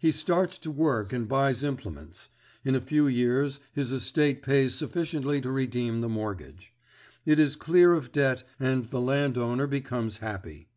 He 0.00 0.10
starts 0.10 0.58
to 0.58 0.70
work 0.72 1.12
and 1.12 1.28
buys 1.28 1.62
implements; 1.62 2.28
in 2.64 2.74
a 2.74 2.80
few 2.80 3.06
years 3.06 3.60
his 3.72 3.92
estate 3.92 4.42
pays 4.42 4.74
sufficiently 4.74 5.40
to 5.42 5.52
redeem 5.52 6.00
the 6.00 6.08
mortgage. 6.08 6.74
It 7.24 7.38
is 7.38 7.54
clear 7.54 7.94
of 7.94 8.10
debt 8.10 8.42
and 8.58 8.86
the 8.86 9.00
landowner 9.00 9.68
becomes 9.68 10.16
happy. 10.16 10.70